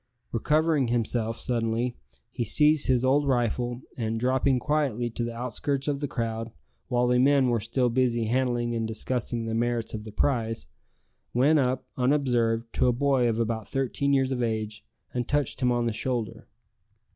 Recovering 0.31 0.87
himself 0.87 1.39
suddenly, 1.39 1.95
he 2.31 2.43
seized 2.43 2.87
his 2.87 3.05
old 3.05 3.27
rifle, 3.27 3.83
and 3.95 4.19
dropping 4.19 4.57
quietly 4.57 5.11
to 5.11 5.23
the 5.23 5.35
outskirts 5.35 5.87
of 5.87 5.99
the 5.99 6.07
crowd, 6.07 6.49
while 6.87 7.05
the 7.05 7.19
men 7.19 7.49
were 7.49 7.59
still 7.59 7.87
busy 7.91 8.23
handling 8.23 8.73
and 8.73 8.87
discussing 8.87 9.45
the 9.45 9.53
merits 9.53 9.93
of 9.93 10.03
the 10.03 10.11
prize, 10.11 10.65
went 11.35 11.59
up, 11.59 11.85
unobserved, 11.97 12.65
to 12.73 12.87
a 12.87 12.91
boy 12.91 13.29
of 13.29 13.37
about 13.37 13.67
thirteen 13.67 14.11
years 14.11 14.31
of 14.31 14.41
age, 14.41 14.83
and 15.13 15.27
touched 15.27 15.61
him 15.61 15.71
on 15.71 15.85
the 15.85 15.93
shoulder. 15.93 16.47